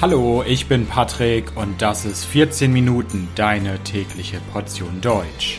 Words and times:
Hallo, 0.00 0.44
ich 0.46 0.66
bin 0.68 0.86
Patrick 0.86 1.56
und 1.56 1.82
das 1.82 2.04
ist 2.04 2.24
14 2.24 2.72
Minuten 2.72 3.26
deine 3.34 3.82
tägliche 3.82 4.38
Portion 4.52 5.00
Deutsch. 5.00 5.58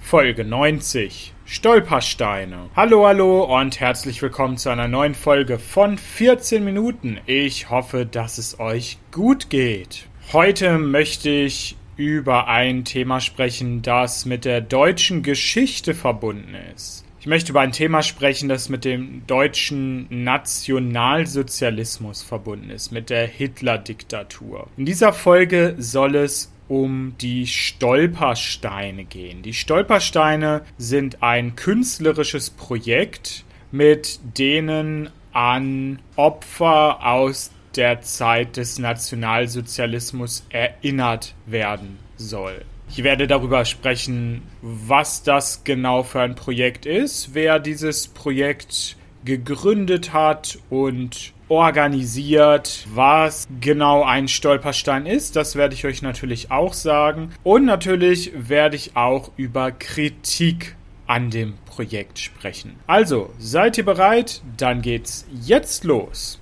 Folge 0.00 0.44
90 0.44 1.34
Stolpersteine. 1.44 2.68
Hallo, 2.74 3.06
hallo 3.06 3.44
und 3.44 3.78
herzlich 3.78 4.20
willkommen 4.22 4.56
zu 4.56 4.70
einer 4.70 4.88
neuen 4.88 5.14
Folge 5.14 5.60
von 5.60 5.98
14 5.98 6.64
Minuten. 6.64 7.20
Ich 7.26 7.70
hoffe, 7.70 8.06
dass 8.06 8.38
es 8.38 8.58
euch 8.58 8.98
gut 9.12 9.50
geht. 9.50 10.08
Heute 10.32 10.78
möchte 10.78 11.30
ich 11.30 11.76
über 11.96 12.48
ein 12.48 12.84
Thema 12.84 13.20
sprechen, 13.20 13.82
das 13.82 14.24
mit 14.24 14.44
der 14.44 14.62
deutschen 14.62 15.22
Geschichte 15.22 15.94
verbunden 15.94 16.56
ist. 16.74 17.04
Ich 17.28 17.30
möchte 17.30 17.52
über 17.52 17.60
ein 17.60 17.72
Thema 17.72 18.02
sprechen, 18.02 18.48
das 18.48 18.70
mit 18.70 18.86
dem 18.86 19.26
deutschen 19.26 20.06
Nationalsozialismus 20.08 22.22
verbunden 22.22 22.70
ist, 22.70 22.90
mit 22.90 23.10
der 23.10 23.26
Hitler-Diktatur. 23.26 24.68
In 24.78 24.86
dieser 24.86 25.12
Folge 25.12 25.74
soll 25.76 26.14
es 26.14 26.50
um 26.68 27.12
die 27.20 27.46
Stolpersteine 27.46 29.04
gehen. 29.04 29.42
Die 29.42 29.52
Stolpersteine 29.52 30.62
sind 30.78 31.22
ein 31.22 31.54
künstlerisches 31.54 32.48
Projekt, 32.48 33.44
mit 33.72 34.20
denen 34.38 35.10
an 35.34 35.98
Opfer 36.16 37.06
aus 37.06 37.50
der 37.76 38.00
Zeit 38.00 38.56
des 38.56 38.78
Nationalsozialismus 38.78 40.46
erinnert 40.48 41.34
werden 41.44 41.98
soll. 42.16 42.64
Ich 42.90 43.04
werde 43.04 43.26
darüber 43.26 43.64
sprechen, 43.64 44.42
was 44.62 45.22
das 45.22 45.62
genau 45.64 46.02
für 46.02 46.20
ein 46.20 46.34
Projekt 46.34 46.86
ist, 46.86 47.34
wer 47.34 47.58
dieses 47.60 48.08
Projekt 48.08 48.96
gegründet 49.24 50.12
hat 50.12 50.58
und 50.70 51.32
organisiert, 51.48 52.86
was 52.92 53.46
genau 53.60 54.02
ein 54.04 54.28
Stolperstein 54.28 55.06
ist. 55.06 55.36
Das 55.36 55.56
werde 55.56 55.74
ich 55.74 55.84
euch 55.84 56.02
natürlich 56.02 56.50
auch 56.50 56.72
sagen. 56.72 57.30
Und 57.42 57.64
natürlich 57.64 58.32
werde 58.36 58.76
ich 58.76 58.96
auch 58.96 59.30
über 59.36 59.70
Kritik 59.70 60.76
an 61.06 61.30
dem 61.30 61.54
Projekt 61.64 62.18
sprechen. 62.18 62.76
Also, 62.86 63.30
seid 63.38 63.78
ihr 63.78 63.84
bereit? 63.84 64.42
Dann 64.56 64.82
geht's 64.82 65.26
jetzt 65.42 65.84
los. 65.84 66.38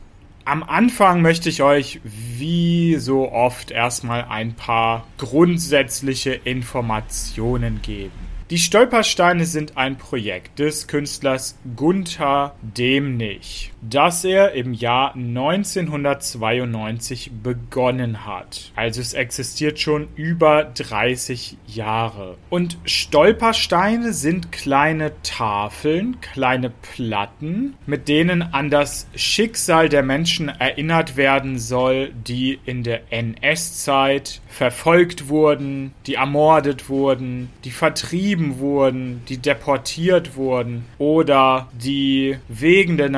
Am 0.49 0.63
Anfang 0.63 1.23
möchte 1.23 1.49
ich 1.49 1.61
euch 1.61 2.01
wie 2.05 2.95
so 2.99 3.33
oft 3.33 3.73
erstmal 3.73 4.27
ein 4.27 4.55
paar 4.55 5.05
grundsätzliche 5.19 6.35
Informationen 6.35 7.83
geben. 7.83 8.13
Die 8.51 8.59
Stolpersteine 8.59 9.45
sind 9.45 9.77
ein 9.77 9.99
Projekt 9.99 10.61
des 10.61 10.87
Künstlers 10.87 11.59
Gunther 11.75 12.55
Demnig, 12.63 13.73
das 13.89 14.25
er 14.25 14.53
im 14.53 14.73
Jahr 14.73 15.15
1992 15.15 17.31
begonnen 17.43 18.27
hat. 18.27 18.73
Also 18.75 19.01
es 19.01 19.15
existiert 19.15 19.79
schon 19.79 20.09
über 20.17 20.65
30 20.65 21.57
Jahre. 21.67 22.37
Und 22.51 22.79
Stolpersteine 22.85 24.13
sind 24.13 24.53
kleine 24.53 25.13
Tafeln, 25.23 26.21
kleine 26.21 26.71
Platten, 26.71 27.75
mit 27.87 28.09
denen 28.09 28.43
an 28.43 28.71
das 28.71 29.07
Schicksal 29.15 29.89
der 29.89 30.03
Menschen 30.03 30.49
erinnert 30.49 31.17
werden 31.17 31.59
soll, 31.59 32.13
die 32.13 32.59
in 32.65 32.83
der 32.83 33.13
NS-Zeit 33.13 34.41
verfolgt 34.49 35.29
wurden, 35.29 35.95
die 36.07 36.15
ermordet 36.15 36.89
wurden, 36.89 37.51
die 37.65 37.71
vertrieben 37.71 38.59
wurden, 38.59 39.23
die 39.29 39.39
deportiert 39.39 40.37
wurden 40.37 40.85
oder 40.99 41.69
die 41.73 42.37
wegen 42.49 42.97
der 42.97 43.11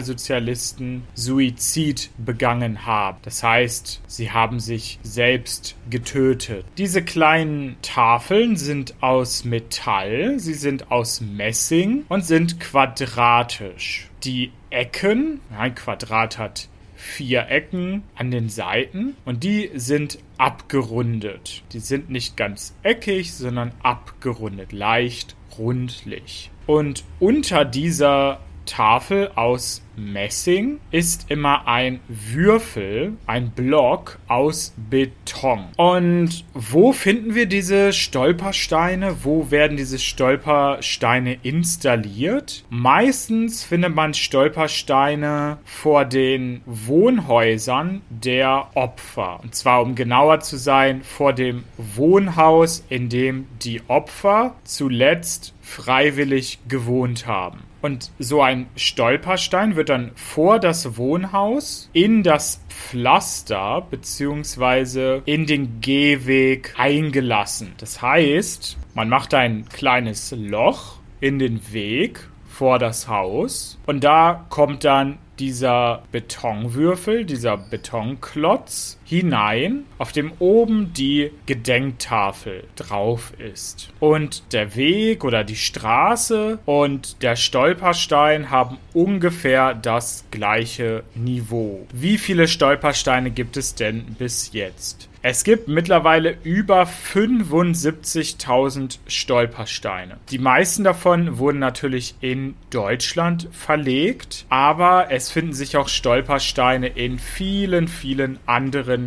Nationalsozialisten 0.00 1.02
Suizid 1.14 2.10
begangen 2.18 2.86
haben. 2.86 3.18
Das 3.22 3.42
heißt, 3.42 4.02
sie 4.06 4.30
haben 4.30 4.60
sich 4.60 4.98
selbst 5.02 5.76
getötet. 5.88 6.64
Diese 6.78 7.02
kleinen 7.02 7.76
Tafeln 7.82 8.56
sind 8.56 8.94
aus 9.02 9.44
Metall, 9.44 10.38
sie 10.38 10.54
sind 10.54 10.90
aus 10.90 11.20
Messing 11.20 12.04
und 12.08 12.24
sind 12.24 12.60
quadratisch. 12.60 14.08
Die 14.24 14.52
Ecken, 14.70 15.40
ein 15.56 15.74
Quadrat 15.74 16.38
hat 16.38 16.68
vier 16.94 17.48
Ecken 17.48 18.02
an 18.14 18.30
den 18.30 18.48
Seiten 18.48 19.16
und 19.24 19.42
die 19.42 19.70
sind 19.74 20.18
abgerundet. 20.38 21.62
Die 21.72 21.80
sind 21.80 22.10
nicht 22.10 22.36
ganz 22.36 22.74
eckig, 22.82 23.32
sondern 23.32 23.72
abgerundet, 23.82 24.72
leicht 24.72 25.34
rundlich. 25.58 26.50
Und 26.66 27.04
unter 27.18 27.64
dieser 27.64 28.40
Tafel 28.70 29.32
aus 29.34 29.82
Messing 30.00 30.80
ist 30.90 31.30
immer 31.30 31.68
ein 31.68 32.00
Würfel, 32.08 33.12
ein 33.26 33.50
Block 33.50 34.18
aus 34.28 34.74
Beton. 34.76 35.66
Und 35.76 36.44
wo 36.54 36.92
finden 36.92 37.34
wir 37.34 37.46
diese 37.46 37.92
Stolpersteine? 37.92 39.18
Wo 39.22 39.50
werden 39.50 39.76
diese 39.76 39.98
Stolpersteine 39.98 41.38
installiert? 41.42 42.64
Meistens 42.70 43.62
findet 43.62 43.94
man 43.94 44.14
Stolpersteine 44.14 45.58
vor 45.64 46.04
den 46.04 46.62
Wohnhäusern 46.66 48.02
der 48.08 48.68
Opfer. 48.74 49.40
Und 49.42 49.54
zwar, 49.54 49.82
um 49.82 49.94
genauer 49.94 50.40
zu 50.40 50.56
sein, 50.56 51.02
vor 51.02 51.32
dem 51.32 51.64
Wohnhaus, 51.76 52.84
in 52.88 53.08
dem 53.08 53.46
die 53.62 53.82
Opfer 53.88 54.54
zuletzt 54.64 55.54
freiwillig 55.60 56.58
gewohnt 56.68 57.26
haben. 57.26 57.69
Und 57.82 58.10
so 58.18 58.42
ein 58.42 58.68
Stolperstein 58.76 59.76
wird 59.76 59.88
dann 59.88 60.12
vor 60.14 60.58
das 60.58 60.96
Wohnhaus 60.96 61.88
in 61.92 62.22
das 62.22 62.62
Pflaster 62.68 63.86
bzw. 63.90 65.22
in 65.24 65.46
den 65.46 65.80
Gehweg 65.80 66.74
eingelassen. 66.76 67.72
Das 67.78 68.02
heißt, 68.02 68.76
man 68.94 69.08
macht 69.08 69.32
ein 69.34 69.66
kleines 69.68 70.34
Loch 70.36 70.98
in 71.20 71.38
den 71.38 71.72
Weg 71.72 72.28
vor 72.48 72.78
das 72.78 73.08
Haus 73.08 73.78
und 73.86 74.04
da 74.04 74.44
kommt 74.50 74.84
dann 74.84 75.18
dieser 75.38 76.02
Betonwürfel, 76.12 77.24
dieser 77.24 77.56
Betonklotz 77.56 78.99
hinein, 79.10 79.86
auf 79.98 80.12
dem 80.12 80.30
oben 80.38 80.92
die 80.92 81.32
Gedenktafel 81.44 82.62
drauf 82.76 83.32
ist. 83.38 83.90
Und 83.98 84.52
der 84.52 84.76
Weg 84.76 85.24
oder 85.24 85.42
die 85.42 85.56
Straße 85.56 86.60
und 86.64 87.20
der 87.20 87.34
Stolperstein 87.34 88.50
haben 88.50 88.78
ungefähr 88.94 89.74
das 89.74 90.24
gleiche 90.30 91.02
Niveau. 91.16 91.88
Wie 91.92 92.18
viele 92.18 92.46
Stolpersteine 92.46 93.32
gibt 93.32 93.56
es 93.56 93.74
denn 93.74 94.04
bis 94.16 94.52
jetzt? 94.52 95.10
Es 95.22 95.44
gibt 95.44 95.68
mittlerweile 95.68 96.38
über 96.44 96.84
75.000 96.84 99.00
Stolpersteine. 99.06 100.16
Die 100.30 100.38
meisten 100.38 100.82
davon 100.82 101.36
wurden 101.36 101.58
natürlich 101.58 102.14
in 102.22 102.54
Deutschland 102.70 103.46
verlegt, 103.52 104.46
aber 104.48 105.08
es 105.10 105.30
finden 105.30 105.52
sich 105.52 105.76
auch 105.76 105.88
Stolpersteine 105.88 106.86
in 106.86 107.18
vielen, 107.18 107.86
vielen 107.86 108.38
anderen 108.46 108.99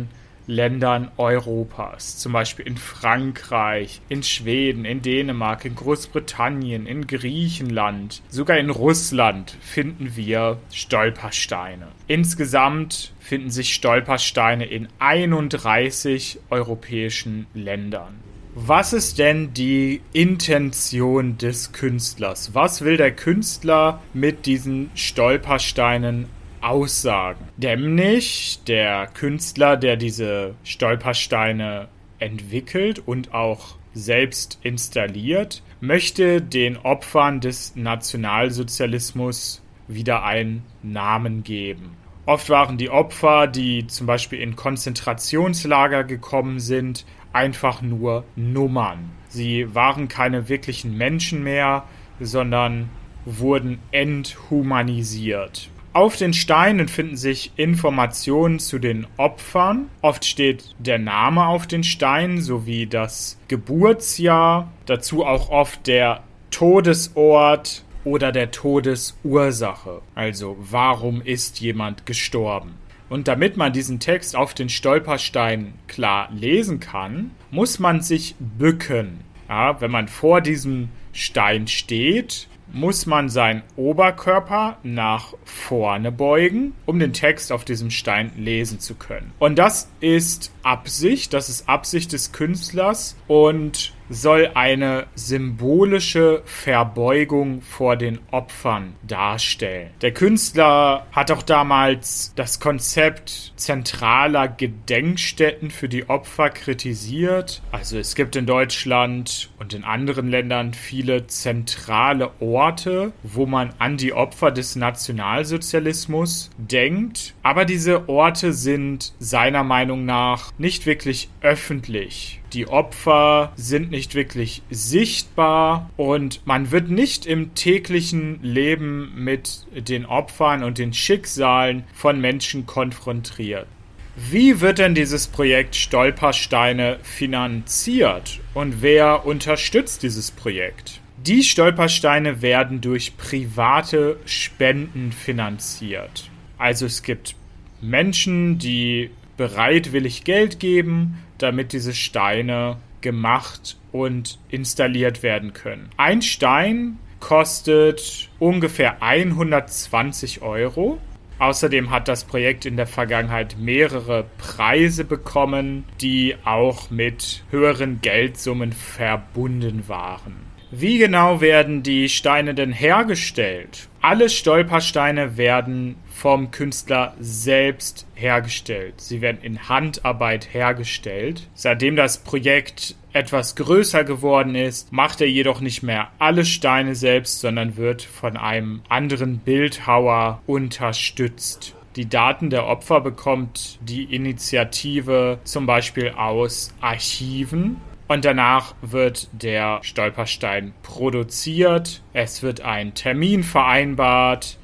Ländern 0.46 1.10
Europas, 1.16 2.18
zum 2.18 2.32
Beispiel 2.32 2.66
in 2.66 2.76
Frankreich, 2.76 4.00
in 4.08 4.22
Schweden, 4.22 4.84
in 4.84 5.02
Dänemark, 5.02 5.64
in 5.64 5.74
Großbritannien, 5.74 6.86
in 6.86 7.06
Griechenland, 7.06 8.22
sogar 8.28 8.58
in 8.58 8.70
Russland 8.70 9.56
finden 9.60 10.16
wir 10.16 10.58
Stolpersteine. 10.72 11.88
Insgesamt 12.06 13.12
finden 13.20 13.50
sich 13.50 13.74
Stolpersteine 13.74 14.66
in 14.66 14.88
31 14.98 16.40
europäischen 16.50 17.46
Ländern. 17.54 18.20
Was 18.56 18.92
ist 18.92 19.18
denn 19.18 19.52
die 19.52 20.00
Intention 20.12 21.38
des 21.38 21.72
Künstlers? 21.72 22.54
Was 22.54 22.82
will 22.82 22.96
der 22.96 23.10
Künstler 23.10 24.00
mit 24.12 24.46
diesen 24.46 24.92
Stolpersteinen 24.94 26.28
aussagen? 26.64 27.48
Nämlich 27.56 28.60
der 28.66 29.06
Künstler, 29.06 29.76
der 29.76 29.96
diese 29.96 30.54
Stolpersteine 30.64 31.88
entwickelt 32.18 33.02
und 33.04 33.34
auch 33.34 33.76
selbst 33.92 34.58
installiert, 34.62 35.62
möchte 35.80 36.42
den 36.42 36.76
Opfern 36.78 37.40
des 37.40 37.76
Nationalsozialismus 37.76 39.62
wieder 39.86 40.24
einen 40.24 40.64
Namen 40.82 41.44
geben. 41.44 41.96
Oft 42.26 42.48
waren 42.48 42.78
die 42.78 42.88
Opfer, 42.88 43.46
die 43.46 43.86
zum 43.86 44.06
Beispiel 44.06 44.40
in 44.40 44.56
Konzentrationslager 44.56 46.04
gekommen 46.04 46.58
sind, 46.58 47.04
einfach 47.34 47.82
nur 47.82 48.24
Nummern. 48.34 49.10
Sie 49.28 49.74
waren 49.74 50.08
keine 50.08 50.48
wirklichen 50.48 50.96
Menschen 50.96 51.42
mehr, 51.42 51.84
sondern 52.20 52.88
wurden 53.26 53.78
enthumanisiert. 53.90 55.68
Auf 55.94 56.16
den 56.16 56.32
Steinen 56.32 56.88
finden 56.88 57.16
sich 57.16 57.52
Informationen 57.54 58.58
zu 58.58 58.80
den 58.80 59.06
Opfern. 59.16 59.88
Oft 60.02 60.24
steht 60.24 60.74
der 60.80 60.98
Name 60.98 61.46
auf 61.46 61.68
den 61.68 61.84
Steinen 61.84 62.42
sowie 62.42 62.88
das 62.88 63.38
Geburtsjahr. 63.46 64.72
Dazu 64.86 65.24
auch 65.24 65.50
oft 65.50 65.86
der 65.86 66.24
Todesort 66.50 67.84
oder 68.02 68.32
der 68.32 68.50
Todesursache. 68.50 70.02
Also 70.16 70.56
warum 70.58 71.22
ist 71.22 71.60
jemand 71.60 72.06
gestorben? 72.06 72.74
Und 73.08 73.28
damit 73.28 73.56
man 73.56 73.72
diesen 73.72 74.00
Text 74.00 74.34
auf 74.34 74.52
den 74.52 74.70
Stolperstein 74.70 75.74
klar 75.86 76.28
lesen 76.32 76.80
kann, 76.80 77.30
muss 77.52 77.78
man 77.78 78.00
sich 78.00 78.34
bücken. 78.40 79.20
Ja, 79.48 79.80
wenn 79.80 79.92
man 79.92 80.08
vor 80.08 80.40
diesem 80.40 80.88
Stein 81.12 81.68
steht, 81.68 82.48
muss 82.72 83.06
man 83.06 83.28
seinen 83.28 83.62
Oberkörper 83.76 84.78
nach 84.82 85.34
vorne 85.44 86.12
beugen, 86.12 86.74
um 86.86 86.98
den 86.98 87.12
Text 87.12 87.52
auf 87.52 87.64
diesem 87.64 87.90
Stein 87.90 88.32
lesen 88.36 88.80
zu 88.80 88.94
können. 88.94 89.32
Und 89.38 89.58
das 89.58 89.88
ist 90.00 90.52
Absicht, 90.62 91.32
das 91.32 91.48
ist 91.48 91.68
Absicht 91.68 92.12
des 92.12 92.32
Künstlers 92.32 93.16
und 93.28 93.93
soll 94.14 94.50
eine 94.54 95.06
symbolische 95.14 96.42
Verbeugung 96.44 97.62
vor 97.62 97.96
den 97.96 98.20
Opfern 98.30 98.94
darstellen. 99.02 99.90
Der 100.00 100.12
Künstler 100.12 101.06
hat 101.12 101.30
auch 101.30 101.42
damals 101.42 102.32
das 102.36 102.60
Konzept 102.60 103.52
zentraler 103.56 104.48
Gedenkstätten 104.48 105.70
für 105.70 105.88
die 105.88 106.08
Opfer 106.08 106.50
kritisiert. 106.50 107.62
Also 107.72 107.98
es 107.98 108.14
gibt 108.14 108.36
in 108.36 108.46
Deutschland 108.46 109.50
und 109.58 109.74
in 109.74 109.84
anderen 109.84 110.28
Ländern 110.30 110.74
viele 110.74 111.26
zentrale 111.26 112.30
Orte, 112.40 113.12
wo 113.22 113.46
man 113.46 113.74
an 113.78 113.96
die 113.96 114.12
Opfer 114.12 114.50
des 114.50 114.76
Nationalsozialismus 114.76 116.50
denkt. 116.56 117.34
Aber 117.42 117.64
diese 117.64 118.08
Orte 118.08 118.52
sind 118.52 119.12
seiner 119.18 119.64
Meinung 119.64 120.04
nach 120.04 120.52
nicht 120.58 120.86
wirklich 120.86 121.28
öffentlich. 121.40 122.40
Die 122.54 122.68
Opfer 122.68 123.52
sind 123.56 123.90
nicht 123.90 124.14
wirklich 124.14 124.62
sichtbar 124.70 125.90
und 125.96 126.46
man 126.46 126.70
wird 126.70 126.88
nicht 126.88 127.26
im 127.26 127.56
täglichen 127.56 128.38
Leben 128.44 129.12
mit 129.16 129.66
den 129.74 130.06
Opfern 130.06 130.62
und 130.62 130.78
den 130.78 130.94
Schicksalen 130.94 131.82
von 131.92 132.20
Menschen 132.20 132.64
konfrontiert. 132.64 133.66
Wie 134.14 134.60
wird 134.60 134.78
denn 134.78 134.94
dieses 134.94 135.26
Projekt 135.26 135.74
Stolpersteine 135.74 137.00
finanziert 137.02 138.38
und 138.54 138.80
wer 138.82 139.26
unterstützt 139.26 140.04
dieses 140.04 140.30
Projekt? 140.30 141.00
Die 141.26 141.42
Stolpersteine 141.42 142.40
werden 142.40 142.80
durch 142.80 143.16
private 143.16 144.20
Spenden 144.26 145.10
finanziert. 145.10 146.30
Also 146.56 146.86
es 146.86 147.02
gibt 147.02 147.34
Menschen, 147.80 148.58
die 148.58 149.10
bereitwillig 149.36 150.24
Geld 150.24 150.60
geben 150.60 151.18
damit 151.38 151.72
diese 151.72 151.94
Steine 151.94 152.78
gemacht 153.00 153.76
und 153.92 154.38
installiert 154.48 155.22
werden 155.22 155.52
können. 155.52 155.90
Ein 155.96 156.22
Stein 156.22 156.98
kostet 157.20 158.30
ungefähr 158.38 159.02
120 159.02 160.42
Euro. 160.42 160.98
Außerdem 161.38 161.90
hat 161.90 162.08
das 162.08 162.24
Projekt 162.24 162.64
in 162.64 162.76
der 162.76 162.86
Vergangenheit 162.86 163.56
mehrere 163.58 164.24
Preise 164.38 165.04
bekommen, 165.04 165.84
die 166.00 166.36
auch 166.44 166.90
mit 166.90 167.42
höheren 167.50 168.00
Geldsummen 168.00 168.72
verbunden 168.72 169.88
waren. 169.88 170.36
Wie 170.70 170.98
genau 170.98 171.40
werden 171.40 171.82
die 171.82 172.08
Steine 172.08 172.54
denn 172.54 172.72
hergestellt? 172.72 173.88
Alle 174.06 174.28
Stolpersteine 174.28 175.38
werden 175.38 175.96
vom 176.12 176.50
Künstler 176.50 177.14
selbst 177.20 178.06
hergestellt. 178.14 179.00
Sie 179.00 179.22
werden 179.22 179.38
in 179.40 179.70
Handarbeit 179.70 180.52
hergestellt. 180.52 181.48
Seitdem 181.54 181.96
das 181.96 182.18
Projekt 182.18 182.96
etwas 183.14 183.56
größer 183.56 184.04
geworden 184.04 184.56
ist, 184.56 184.92
macht 184.92 185.22
er 185.22 185.30
jedoch 185.30 185.62
nicht 185.62 185.82
mehr 185.82 186.10
alle 186.18 186.44
Steine 186.44 186.94
selbst, 186.94 187.40
sondern 187.40 187.78
wird 187.78 188.02
von 188.02 188.36
einem 188.36 188.82
anderen 188.90 189.38
Bildhauer 189.38 190.42
unterstützt. 190.46 191.74
Die 191.96 192.06
Daten 192.06 192.50
der 192.50 192.66
Opfer 192.66 193.00
bekommt 193.00 193.78
die 193.80 194.04
Initiative 194.14 195.38
zum 195.44 195.64
Beispiel 195.64 196.10
aus 196.10 196.74
Archiven. 196.82 197.80
Und 198.14 198.24
danach 198.24 198.76
wird 198.80 199.26
der 199.32 199.80
Stolperstein 199.82 200.72
produziert. 200.84 202.00
Es 202.12 202.44
wird 202.44 202.60
ein 202.60 202.94
Termin 202.94 203.42
vereinbart 203.42 204.56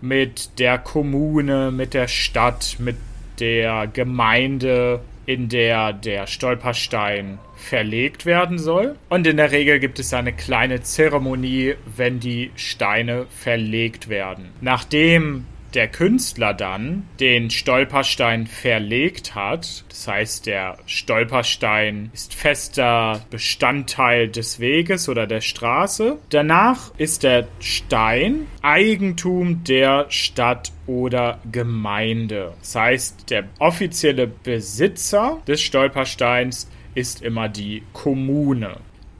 mit 0.00 0.60
der 0.60 0.78
Kommune, 0.78 1.72
mit 1.72 1.92
der 1.92 2.06
Stadt, 2.06 2.76
mit 2.78 2.94
der 3.40 3.88
Gemeinde, 3.88 5.00
in 5.26 5.48
der 5.48 5.92
der 5.92 6.28
Stolperstein 6.28 7.40
verlegt 7.56 8.26
werden 8.26 8.60
soll. 8.60 8.94
Und 9.08 9.26
in 9.26 9.38
der 9.38 9.50
Regel 9.50 9.80
gibt 9.80 9.98
es 9.98 10.14
eine 10.14 10.32
kleine 10.32 10.82
Zeremonie, 10.82 11.74
wenn 11.96 12.20
die 12.20 12.52
Steine 12.54 13.26
verlegt 13.28 14.08
werden. 14.08 14.50
Nachdem 14.60 15.46
der 15.74 15.88
Künstler 15.88 16.54
dann 16.54 17.06
den 17.20 17.50
Stolperstein 17.50 18.46
verlegt 18.46 19.34
hat, 19.34 19.84
das 19.88 20.08
heißt 20.08 20.46
der 20.46 20.78
Stolperstein 20.86 22.10
ist 22.12 22.34
fester 22.34 23.24
Bestandteil 23.30 24.28
des 24.28 24.60
Weges 24.60 25.08
oder 25.08 25.26
der 25.26 25.40
Straße, 25.40 26.18
danach 26.30 26.92
ist 26.98 27.22
der 27.22 27.48
Stein 27.60 28.46
Eigentum 28.62 29.64
der 29.64 30.06
Stadt 30.08 30.72
oder 30.86 31.38
Gemeinde. 31.50 32.54
Das 32.60 32.74
heißt, 32.74 33.30
der 33.30 33.44
offizielle 33.58 34.26
Besitzer 34.26 35.40
des 35.46 35.60
Stolpersteins 35.60 36.70
ist 36.94 37.22
immer 37.22 37.48
die 37.48 37.82
Kommune. 37.92 38.76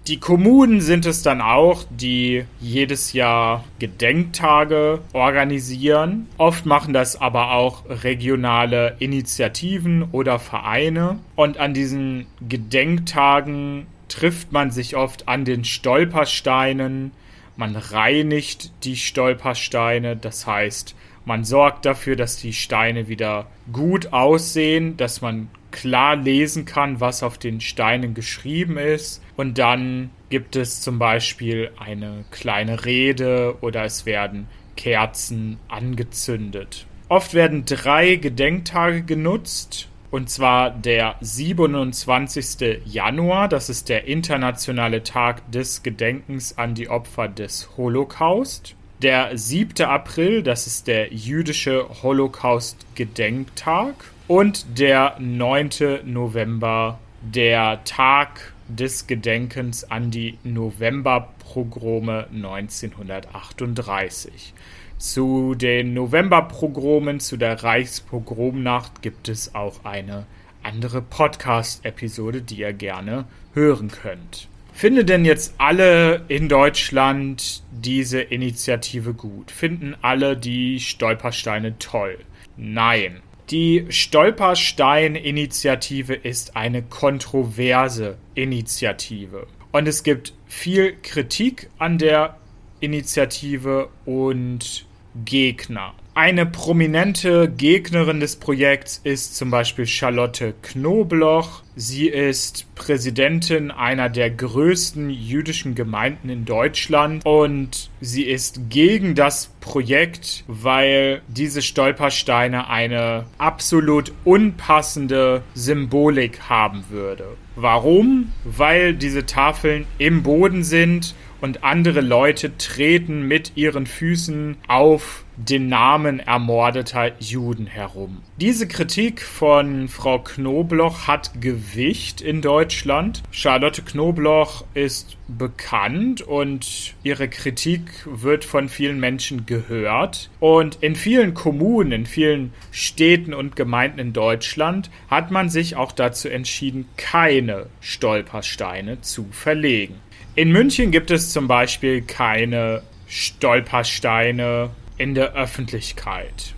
Die 0.06 0.20
Kommunen 0.20 0.82
sind 0.82 1.06
es 1.06 1.22
dann 1.22 1.40
auch, 1.40 1.84
die 1.88 2.44
jedes 2.60 3.14
Jahr 3.14 3.64
Gedenktage 3.78 5.00
organisieren. 5.14 6.26
Oft 6.36 6.66
machen 6.66 6.92
das 6.92 7.18
aber 7.18 7.52
auch 7.52 7.84
regionale 7.88 8.96
Initiativen 8.98 10.02
oder 10.12 10.38
Vereine. 10.38 11.20
Und 11.36 11.56
an 11.56 11.72
diesen 11.72 12.26
Gedenktagen 12.46 13.86
trifft 14.08 14.52
man 14.52 14.70
sich 14.70 14.94
oft 14.94 15.26
an 15.26 15.46
den 15.46 15.64
Stolpersteinen. 15.64 17.12
Man 17.56 17.74
reinigt 17.74 18.72
die 18.84 18.96
Stolpersteine, 18.96 20.16
das 20.16 20.46
heißt, 20.46 20.94
man 21.24 21.44
sorgt 21.44 21.86
dafür, 21.86 22.14
dass 22.16 22.36
die 22.36 22.52
Steine 22.52 23.08
wieder 23.08 23.46
gut 23.72 24.12
aussehen, 24.12 24.98
dass 24.98 25.22
man 25.22 25.48
klar 25.70 26.16
lesen 26.16 26.66
kann, 26.66 27.00
was 27.00 27.22
auf 27.22 27.38
den 27.38 27.62
Steinen 27.62 28.12
geschrieben 28.12 28.76
ist. 28.76 29.22
Und 29.36 29.58
dann 29.58 30.10
gibt 30.28 30.56
es 30.56 30.80
zum 30.80 30.98
Beispiel 30.98 31.70
eine 31.78 32.24
kleine 32.30 32.84
Rede 32.84 33.56
oder 33.60 33.84
es 33.84 34.06
werden 34.06 34.46
Kerzen 34.76 35.58
angezündet. 35.68 36.86
Oft 37.08 37.34
werden 37.34 37.64
drei 37.64 38.16
Gedenktage 38.16 39.02
genutzt. 39.02 39.88
Und 40.10 40.30
zwar 40.30 40.70
der 40.70 41.16
27. 41.20 42.82
Januar, 42.84 43.48
das 43.48 43.68
ist 43.68 43.88
der 43.88 44.06
internationale 44.06 45.02
Tag 45.02 45.50
des 45.50 45.82
Gedenkens 45.82 46.56
an 46.56 46.76
die 46.76 46.88
Opfer 46.88 47.26
des 47.26 47.70
Holocaust. 47.76 48.76
Der 49.02 49.36
7. 49.36 49.84
April, 49.86 50.44
das 50.44 50.68
ist 50.68 50.86
der 50.86 51.12
jüdische 51.12 51.88
Holocaust-Gedenktag 52.02 53.94
und 54.28 54.78
der 54.78 55.16
9. 55.18 55.70
November, 56.04 57.00
der 57.20 57.82
Tag 57.84 58.53
des 58.68 59.06
Gedenkens 59.06 59.90
an 59.90 60.10
die 60.10 60.38
Novemberpogrome 60.44 62.26
1938. 62.32 64.54
Zu 64.98 65.54
den 65.54 65.94
Novemberprogromen, 65.94 67.20
zu 67.20 67.36
der 67.36 67.62
Reichspogromnacht 67.62 69.02
gibt 69.02 69.28
es 69.28 69.54
auch 69.54 69.84
eine 69.84 70.26
andere 70.62 71.02
Podcast-Episode, 71.02 72.42
die 72.42 72.60
ihr 72.60 72.72
gerne 72.72 73.26
hören 73.52 73.88
könnt. 73.88 74.48
Finden 74.72 75.06
denn 75.06 75.24
jetzt 75.24 75.54
alle 75.58 76.24
in 76.28 76.48
Deutschland 76.48 77.62
diese 77.70 78.20
Initiative 78.20 79.14
gut? 79.14 79.50
Finden 79.50 79.94
alle 80.02 80.36
die 80.36 80.80
Stolpersteine 80.80 81.78
toll? 81.78 82.18
Nein. 82.56 83.20
Die 83.50 83.84
Stolperstein-Initiative 83.90 86.14
ist 86.14 86.56
eine 86.56 86.80
kontroverse 86.82 88.16
Initiative. 88.34 89.46
Und 89.70 89.86
es 89.86 90.02
gibt 90.02 90.32
viel 90.46 90.96
Kritik 91.02 91.68
an 91.78 91.98
der 91.98 92.38
Initiative 92.80 93.90
und 94.06 94.86
Gegner. 95.26 95.92
Eine 96.16 96.46
prominente 96.46 97.50
Gegnerin 97.50 98.20
des 98.20 98.36
Projekts 98.36 99.00
ist 99.02 99.34
zum 99.34 99.50
Beispiel 99.50 99.84
Charlotte 99.84 100.54
Knobloch. 100.62 101.64
Sie 101.74 102.06
ist 102.06 102.72
Präsidentin 102.76 103.72
einer 103.72 104.08
der 104.08 104.30
größten 104.30 105.10
jüdischen 105.10 105.74
Gemeinden 105.74 106.28
in 106.28 106.44
Deutschland 106.44 107.26
und 107.26 107.90
sie 108.00 108.22
ist 108.22 108.70
gegen 108.70 109.16
das 109.16 109.50
Projekt, 109.60 110.44
weil 110.46 111.20
diese 111.26 111.62
Stolpersteine 111.62 112.70
eine 112.70 113.26
absolut 113.38 114.12
unpassende 114.22 115.42
Symbolik 115.54 116.42
haben 116.48 116.84
würde. 116.90 117.24
Warum? 117.56 118.32
Weil 118.44 118.94
diese 118.94 119.26
Tafeln 119.26 119.84
im 119.98 120.22
Boden 120.22 120.62
sind 120.62 121.16
und 121.40 121.64
andere 121.64 122.02
Leute 122.02 122.56
treten 122.56 123.26
mit 123.26 123.52
ihren 123.56 123.86
Füßen 123.86 124.56
auf 124.68 125.23
den 125.36 125.68
Namen 125.68 126.20
ermordeter 126.20 127.12
Juden 127.18 127.66
herum. 127.66 128.22
Diese 128.40 128.68
Kritik 128.68 129.22
von 129.22 129.88
Frau 129.88 130.18
Knobloch 130.18 131.06
hat 131.06 131.40
Gewicht 131.40 132.20
in 132.20 132.40
Deutschland. 132.40 133.22
Charlotte 133.30 133.82
Knobloch 133.82 134.64
ist 134.74 135.16
bekannt 135.28 136.22
und 136.22 136.94
ihre 137.02 137.28
Kritik 137.28 137.82
wird 138.04 138.44
von 138.44 138.68
vielen 138.68 139.00
Menschen 139.00 139.46
gehört. 139.46 140.30
Und 140.40 140.78
in 140.80 140.96
vielen 140.96 141.34
Kommunen, 141.34 141.92
in 141.92 142.06
vielen 142.06 142.52
Städten 142.70 143.34
und 143.34 143.56
Gemeinden 143.56 143.98
in 143.98 144.12
Deutschland 144.12 144.90
hat 145.08 145.30
man 145.30 145.48
sich 145.48 145.76
auch 145.76 145.92
dazu 145.92 146.28
entschieden, 146.28 146.86
keine 146.96 147.66
Stolpersteine 147.80 149.00
zu 149.00 149.26
verlegen. 149.30 149.96
In 150.36 150.50
München 150.50 150.90
gibt 150.90 151.10
es 151.10 151.32
zum 151.32 151.46
Beispiel 151.46 152.02
keine 152.02 152.82
Stolpersteine 153.06 154.70
in 154.96 155.14
der 155.14 155.34
Öffentlichkeit. 155.34 156.54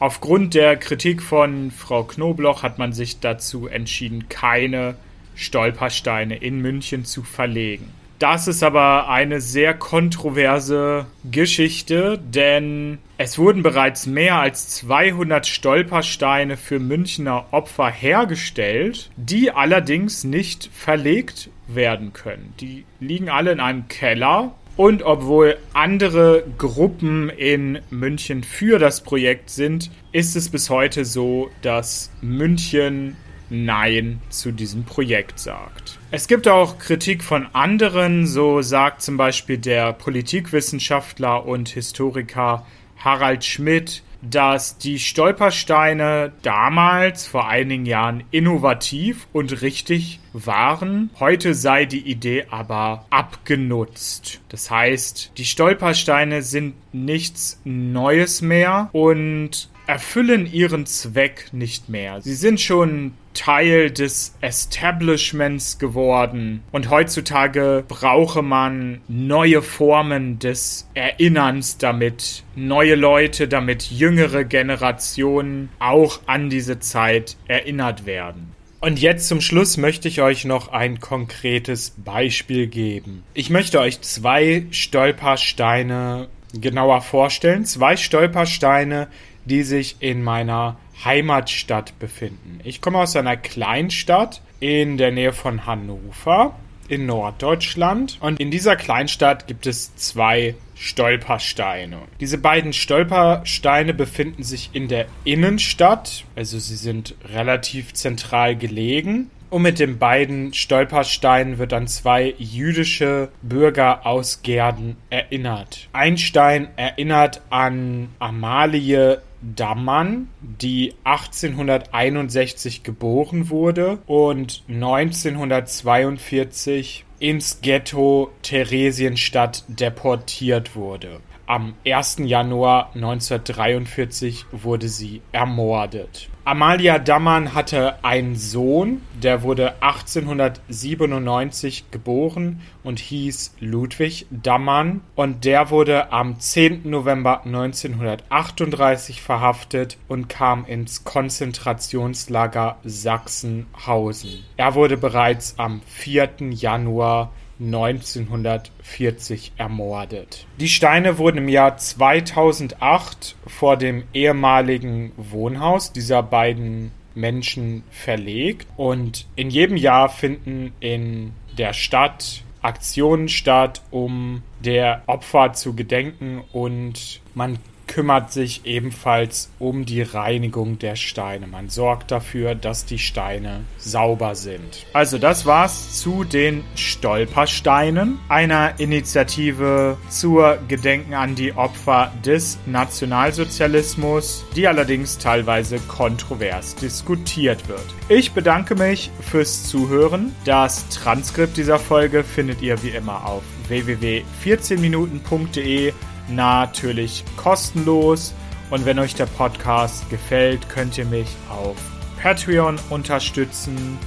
Aufgrund 0.00 0.54
der 0.54 0.76
Kritik 0.76 1.22
von 1.22 1.70
Frau 1.70 2.04
Knobloch 2.04 2.62
hat 2.62 2.78
man 2.78 2.92
sich 2.92 3.20
dazu 3.20 3.66
entschieden, 3.66 4.28
keine 4.28 4.96
Stolpersteine 5.34 6.36
in 6.36 6.60
München 6.60 7.04
zu 7.04 7.22
verlegen. 7.22 7.92
Das 8.18 8.48
ist 8.48 8.64
aber 8.64 9.08
eine 9.08 9.40
sehr 9.40 9.74
kontroverse 9.74 11.06
Geschichte, 11.30 12.18
denn 12.18 12.98
es 13.16 13.38
wurden 13.38 13.62
bereits 13.62 14.06
mehr 14.06 14.36
als 14.36 14.70
200 14.70 15.46
Stolpersteine 15.46 16.56
für 16.56 16.80
Münchner 16.80 17.46
Opfer 17.52 17.90
hergestellt, 17.90 19.10
die 19.16 19.52
allerdings 19.52 20.24
nicht 20.24 20.68
verlegt 20.72 21.50
werden 21.68 22.12
können. 22.12 22.54
Die 22.60 22.84
liegen 22.98 23.28
alle 23.28 23.52
in 23.52 23.60
einem 23.60 23.86
Keller 23.86 24.52
und 24.78 25.02
obwohl 25.02 25.58
andere 25.74 26.44
Gruppen 26.56 27.30
in 27.30 27.80
München 27.90 28.44
für 28.44 28.78
das 28.78 29.00
Projekt 29.00 29.50
sind, 29.50 29.90
ist 30.12 30.36
es 30.36 30.48
bis 30.48 30.70
heute 30.70 31.04
so, 31.04 31.50
dass 31.62 32.12
München 32.22 33.16
Nein 33.50 34.20
zu 34.28 34.52
diesem 34.52 34.84
Projekt 34.84 35.40
sagt. 35.40 35.98
Es 36.12 36.28
gibt 36.28 36.46
auch 36.46 36.78
Kritik 36.78 37.24
von 37.24 37.48
anderen, 37.54 38.28
so 38.28 38.62
sagt 38.62 39.02
zum 39.02 39.16
Beispiel 39.16 39.58
der 39.58 39.92
Politikwissenschaftler 39.94 41.44
und 41.44 41.70
Historiker 41.70 42.64
Harald 42.98 43.44
Schmidt, 43.44 44.04
dass 44.22 44.78
die 44.78 44.98
Stolpersteine 44.98 46.32
damals 46.42 47.26
vor 47.26 47.48
einigen 47.48 47.86
Jahren 47.86 48.24
innovativ 48.30 49.28
und 49.32 49.62
richtig 49.62 50.20
waren. 50.32 51.10
Heute 51.18 51.54
sei 51.54 51.84
die 51.84 52.10
Idee 52.10 52.46
aber 52.50 53.06
abgenutzt. 53.10 54.40
Das 54.48 54.70
heißt, 54.70 55.32
die 55.36 55.44
Stolpersteine 55.44 56.42
sind 56.42 56.74
nichts 56.92 57.60
Neues 57.64 58.42
mehr 58.42 58.88
und 58.92 59.68
erfüllen 59.86 60.50
ihren 60.52 60.84
Zweck 60.86 61.48
nicht 61.52 61.88
mehr. 61.88 62.20
Sie 62.20 62.34
sind 62.34 62.60
schon 62.60 63.14
Teil 63.38 63.92
des 63.92 64.34
Establishments 64.40 65.78
geworden 65.78 66.64
und 66.72 66.90
heutzutage 66.90 67.84
brauche 67.86 68.42
man 68.42 69.00
neue 69.06 69.62
Formen 69.62 70.40
des 70.40 70.88
Erinnerns, 70.94 71.78
damit 71.78 72.42
neue 72.56 72.96
Leute, 72.96 73.46
damit 73.46 73.92
jüngere 73.92 74.42
Generationen 74.42 75.68
auch 75.78 76.18
an 76.26 76.50
diese 76.50 76.80
Zeit 76.80 77.36
erinnert 77.46 78.06
werden. 78.06 78.54
Und 78.80 79.00
jetzt 79.00 79.28
zum 79.28 79.40
Schluss 79.40 79.76
möchte 79.76 80.08
ich 80.08 80.20
euch 80.20 80.44
noch 80.44 80.68
ein 80.68 80.98
konkretes 80.98 81.94
Beispiel 81.96 82.66
geben. 82.66 83.22
Ich 83.34 83.50
möchte 83.50 83.78
euch 83.78 84.00
zwei 84.00 84.66
Stolpersteine 84.72 86.28
genauer 86.54 87.02
vorstellen. 87.02 87.64
Zwei 87.64 87.96
Stolpersteine, 87.96 89.08
die 89.48 89.62
sich 89.62 89.96
in 90.00 90.22
meiner 90.22 90.76
Heimatstadt 91.04 91.98
befinden. 91.98 92.60
Ich 92.64 92.80
komme 92.80 92.98
aus 92.98 93.16
einer 93.16 93.36
Kleinstadt 93.36 94.40
in 94.60 94.96
der 94.96 95.10
Nähe 95.10 95.32
von 95.32 95.66
Hannover 95.66 96.54
in 96.88 97.06
Norddeutschland. 97.06 98.18
Und 98.20 98.40
in 98.40 98.50
dieser 98.50 98.76
Kleinstadt 98.76 99.46
gibt 99.46 99.66
es 99.66 99.94
zwei 99.96 100.54
Stolpersteine. 100.74 101.98
Diese 102.20 102.38
beiden 102.38 102.72
Stolpersteine 102.72 103.94
befinden 103.94 104.42
sich 104.42 104.70
in 104.72 104.88
der 104.88 105.06
Innenstadt, 105.24 106.24
also 106.34 106.58
sie 106.58 106.76
sind 106.76 107.14
relativ 107.32 107.94
zentral 107.94 108.56
gelegen. 108.56 109.30
Und 109.50 109.62
mit 109.62 109.78
den 109.78 109.98
beiden 109.98 110.52
Stolpersteinen 110.52 111.56
wird 111.56 111.72
an 111.72 111.88
zwei 111.88 112.34
jüdische 112.36 113.30
Bürger 113.40 114.04
aus 114.04 114.42
Gerden 114.42 114.96
erinnert. 115.08 115.88
Ein 115.94 116.18
Stein 116.18 116.68
erinnert 116.76 117.40
an 117.48 118.10
Amalie 118.18 119.22
Dammann, 119.40 120.28
die 120.40 120.94
1861 121.04 122.82
geboren 122.82 123.50
wurde 123.50 124.00
und 124.06 124.64
1942 124.68 127.04
ins 127.20 127.60
Ghetto 127.60 128.32
Theresienstadt 128.42 129.62
deportiert 129.68 130.74
wurde. 130.74 131.20
Am 131.48 131.74
1. 131.86 132.18
Januar 132.24 132.90
1943 132.94 134.44
wurde 134.52 134.90
sie 134.90 135.22
ermordet. 135.32 136.28
Amalia 136.44 136.98
Dammann 136.98 137.54
hatte 137.54 138.04
einen 138.04 138.36
Sohn, 138.36 139.00
der 139.14 139.42
wurde 139.42 139.80
1897 139.80 141.90
geboren 141.90 142.60
und 142.82 142.98
hieß 142.98 143.54
Ludwig 143.60 144.26
Dammann 144.30 145.00
und 145.14 145.46
der 145.46 145.70
wurde 145.70 146.12
am 146.12 146.38
10. 146.38 146.90
November 146.90 147.46
1938 147.46 149.22
verhaftet 149.22 149.96
und 150.06 150.28
kam 150.28 150.66
ins 150.66 151.04
Konzentrationslager 151.04 152.76
Sachsenhausen. 152.84 154.44
Er 154.58 154.74
wurde 154.74 154.98
bereits 154.98 155.54
am 155.56 155.80
4. 155.86 156.28
Januar 156.50 157.32
1940 157.60 159.52
ermordet. 159.56 160.46
Die 160.58 160.68
Steine 160.68 161.18
wurden 161.18 161.38
im 161.38 161.48
Jahr 161.48 161.76
2008 161.76 163.36
vor 163.46 163.76
dem 163.76 164.04
ehemaligen 164.12 165.12
Wohnhaus 165.16 165.92
dieser 165.92 166.22
beiden 166.22 166.92
Menschen 167.14 167.82
verlegt 167.90 168.68
und 168.76 169.26
in 169.34 169.50
jedem 169.50 169.76
Jahr 169.76 170.08
finden 170.08 170.72
in 170.80 171.32
der 171.56 171.72
Stadt 171.72 172.42
Aktionen 172.62 173.28
statt, 173.28 173.82
um 173.90 174.42
der 174.60 175.02
Opfer 175.06 175.52
zu 175.52 175.74
gedenken 175.74 176.42
und 176.52 177.20
man 177.34 177.58
kümmert 177.98 178.32
sich 178.32 178.64
ebenfalls 178.64 179.50
um 179.58 179.84
die 179.84 180.02
Reinigung 180.02 180.78
der 180.78 180.94
Steine. 180.94 181.48
Man 181.48 181.68
sorgt 181.68 182.12
dafür, 182.12 182.54
dass 182.54 182.84
die 182.84 183.00
Steine 183.00 183.64
sauber 183.76 184.36
sind. 184.36 184.86
Also 184.92 185.18
das 185.18 185.46
war's 185.46 185.98
zu 185.98 186.22
den 186.22 186.62
Stolpersteinen, 186.76 188.20
einer 188.28 188.78
Initiative 188.78 189.96
zur 190.10 190.58
Gedenken 190.68 191.14
an 191.14 191.34
die 191.34 191.54
Opfer 191.54 192.12
des 192.24 192.60
Nationalsozialismus, 192.66 194.44
die 194.54 194.68
allerdings 194.68 195.18
teilweise 195.18 195.80
kontrovers 195.80 196.76
diskutiert 196.76 197.68
wird. 197.68 197.82
Ich 198.08 198.30
bedanke 198.30 198.76
mich 198.76 199.10
fürs 199.28 199.64
Zuhören. 199.64 200.36
Das 200.44 200.88
Transkript 200.90 201.56
dieser 201.56 201.80
Folge 201.80 202.22
findet 202.22 202.62
ihr 202.62 202.80
wie 202.84 202.90
immer 202.90 203.26
auf 203.26 203.42
www.14minuten.de 203.66 205.92
natürlich 206.28 207.24
kostenlos. 207.36 208.34
Und 208.70 208.84
wenn 208.84 208.98
euch 208.98 209.14
der 209.14 209.26
Podcast 209.26 210.08
gefällt, 210.10 210.68
könnt 210.68 210.98
ihr 210.98 211.06
mich 211.06 211.28
auf 211.48 211.76
Patreon 212.22 212.78
unterstützen. 212.90 213.98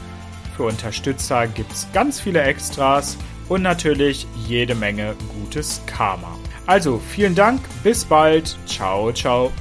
Für 0.55 0.63
Unterstützer 0.63 1.47
gibt 1.47 1.71
es 1.71 1.87
ganz 1.93 2.19
viele 2.19 2.41
Extras 2.43 3.17
und 3.49 3.63
natürlich 3.63 4.27
jede 4.47 4.75
Menge 4.75 5.15
gutes 5.33 5.81
Karma. 5.85 6.37
Also 6.67 7.01
vielen 7.09 7.35
Dank, 7.35 7.61
bis 7.83 8.05
bald, 8.05 8.57
ciao, 8.65 9.11
ciao. 9.11 9.51